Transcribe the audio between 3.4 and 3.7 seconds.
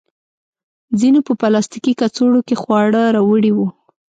وو.